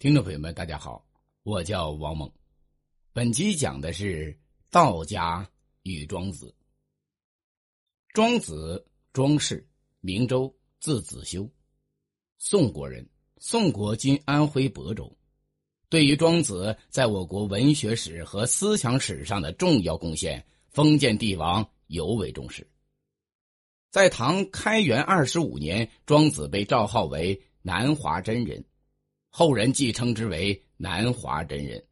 [0.00, 1.04] 听众朋友们，大家好，
[1.42, 2.30] 我叫王猛。
[3.12, 4.38] 本集讲的是
[4.70, 5.44] 道家
[5.82, 6.54] 与庄子。
[8.12, 11.50] 庄子，庄氏，明州，字子修，
[12.38, 13.04] 宋国人，
[13.38, 15.12] 宋国今安徽亳州。
[15.88, 22.64] 对于庄子在我国文学史和思想史上的重要贡献，封建帝王尤为重视。
[23.90, 28.64] 在唐开元二十五年，庄子被召号为南华真人。
[29.30, 31.78] 后人既称之为南华真人，《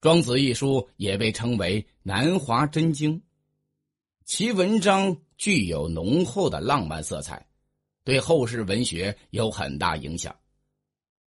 [0.00, 3.18] 庄子》一书也被称为《南华真经》，
[4.24, 7.46] 其文章具有浓厚的浪漫色彩，
[8.04, 10.34] 对后世文学有很大影响。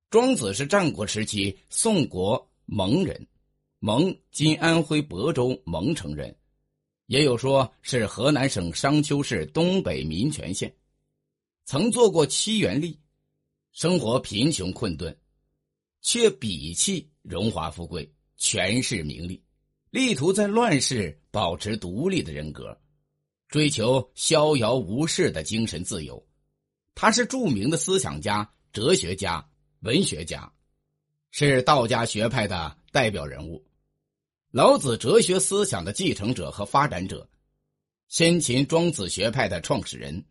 [0.09, 3.27] 庄子是战国时期宋国蒙人，
[3.80, 6.33] 蒙今安徽亳州蒙城人，
[7.08, 10.73] 也有说是河南省商丘市东北民权县，
[11.66, 12.95] 曾做过七元吏，
[13.73, 15.16] 生活贫穷困顿。
[16.05, 19.42] 却鄙弃荣华富贵、权势名利，
[19.89, 22.80] 力图在乱世保持独立的人格，
[23.50, 26.23] 追求逍遥无事的精神自由。
[26.94, 30.53] 他是著名的思想家、哲学家、文学家，
[31.31, 33.66] 是道家学派的代表人物，
[34.52, 37.28] 老子哲学思想的继承者和发展者，
[38.09, 40.23] 先秦庄子学派的创始人。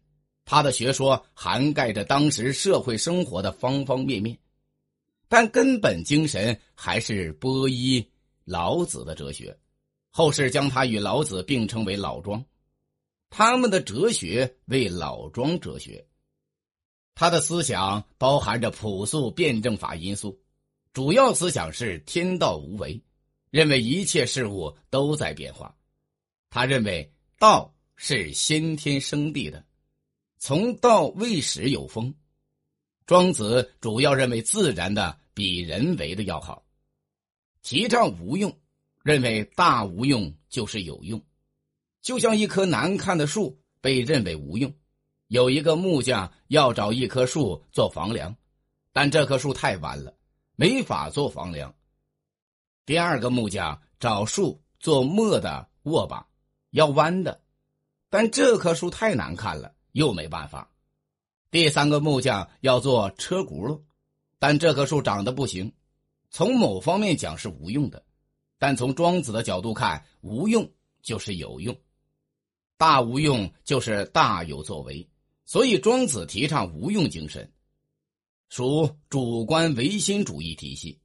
[0.44, 4.38] 他的学说涵盖着当时社会生活的方方面面。
[5.34, 8.08] 但根本精神还是波依
[8.44, 9.58] 老子的哲学，
[10.12, 12.44] 后世将他与老子并称为老庄，
[13.30, 16.06] 他们的哲学为老庄哲学。
[17.16, 20.40] 他的思想包含着朴素辩证法因素，
[20.92, 23.02] 主要思想是天道无为，
[23.50, 25.74] 认为一切事物都在变化。
[26.48, 29.64] 他认为道是先天生地的，
[30.38, 32.14] 从道未始有风。
[33.04, 36.64] 庄子主要认为自然的比人为的要好，
[37.62, 38.56] 提倡无用，
[39.02, 41.20] 认为大无用就是有用。
[42.00, 44.72] 就像一棵难看的树被认为无用，
[45.26, 48.36] 有一个木匠要找一棵树做房梁，
[48.92, 50.16] 但这棵树太弯了，
[50.54, 51.74] 没法做房梁。
[52.86, 56.28] 第二个木匠找树做木的握把，
[56.70, 57.42] 要弯的，
[58.08, 60.70] 但这棵树太难看了，又没办法。
[61.50, 63.82] 第三个木匠要做车轱辘，
[64.46, 65.72] 但这棵树长得不行，
[66.28, 68.04] 从某方面讲是无用的，
[68.58, 70.70] 但从庄子的角度看，无用
[71.02, 71.74] 就是有用，
[72.76, 75.08] 大无用就是大有作为，
[75.46, 77.50] 所以庄子提倡无用精神，
[78.50, 81.00] 属主观唯心主义体系。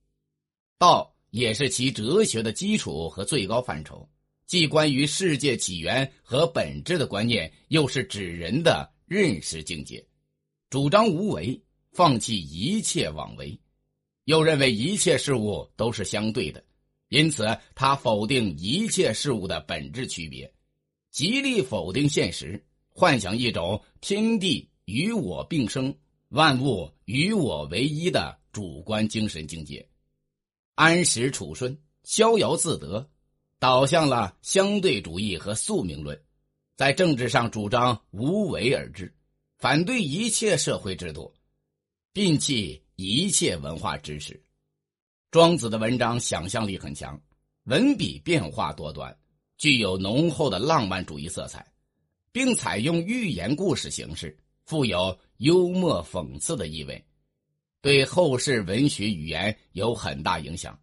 [0.77, 4.09] 道也是其哲学的基础和最高范畴，
[4.47, 10.05] 既关于世界起源和本质的观念，又是指人的认识境界。
[10.69, 13.59] 主张无为，放弃一切妄为，
[14.25, 16.63] 又认为一切事物都是相对的，
[17.09, 20.53] 因此他否定一切事物的本质区别，
[21.11, 25.95] 极力否定现实，幻想一种天地与我并生、
[26.29, 29.89] 万物与我为一的主观精神境界，
[30.75, 33.09] 安时处顺、逍遥自得，
[33.57, 36.21] 导向了相对主义和宿命论，
[36.75, 39.13] 在政治上主张无为而治。
[39.57, 41.33] 反对一切社会制度，
[42.19, 44.43] 摒弃一切文化知识。
[45.31, 47.17] 庄子的文章想象力很强，
[47.63, 49.17] 文笔变化多端，
[49.57, 51.65] 具有浓厚的浪漫主义色彩，
[52.33, 57.01] 并采用寓言故事形式，富有幽默讽刺的意味，
[57.79, 60.77] 对后世文学语言有很大影响。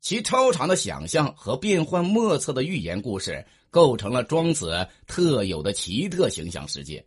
[0.00, 7.06] 其超长的想象和变幻莫测的寓言故事，构成了庄子特有的奇特形象世界。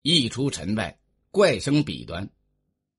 [0.00, 0.98] 一出尘外，
[1.32, 2.28] 怪声彼端。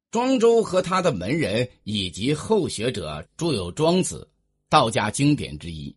[0.09, 4.27] 庄周和他的门人以及后学者著有《庄子》，
[4.69, 5.91] 道家经典之一。《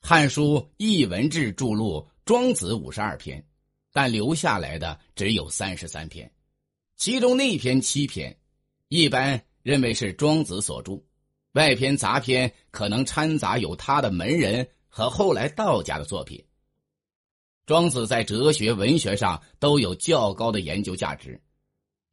[0.00, 3.44] 汉书·艺文志》著录《庄子》五十二篇，
[3.92, 6.30] 但留下来的只有三十三篇，
[6.96, 8.38] 其中内篇七篇，
[8.86, 11.02] 一般认为是庄子所著，
[11.54, 16.44] 外篇杂篇可能掺杂有他的门人和后来道家的作品。
[17.66, 21.40] 庄子在哲学、文学上都有较高的研究价值。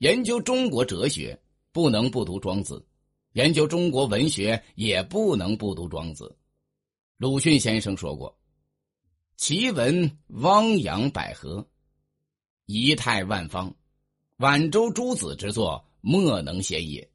[0.03, 1.41] 研究中国哲学
[1.71, 2.85] 不能不读庄子，
[3.31, 6.37] 研究中国文学也不能不读庄子。
[7.15, 8.37] 鲁迅先生说过
[9.37, 11.65] ：“奇文汪洋百合，
[12.65, 13.73] 仪态万方，
[14.39, 17.09] 晚周诸子之作，莫能先也。”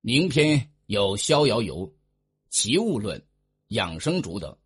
[0.00, 1.86] 名篇有《逍遥游》
[2.48, 3.18] 《齐物论》
[3.66, 4.56] 《养生主》等。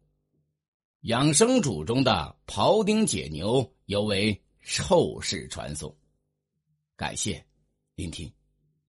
[1.00, 4.40] 养生主中的庖丁解牛尤为
[4.78, 5.92] 后世传颂，
[6.96, 7.44] 感谢
[7.96, 8.32] 聆听。